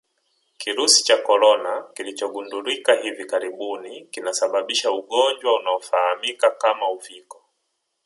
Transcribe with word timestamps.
Kirusi 0.57 1.03
cha 1.03 1.17
Corona 1.17 1.83
kilichogundulika 1.93 2.93
hivi 2.93 3.25
karibuni 3.25 4.05
kinasababisha 4.05 4.91
ugonjwa 4.91 5.53
unaofahamika 5.59 6.51
kama 6.51 6.91
Uviko 6.91 7.43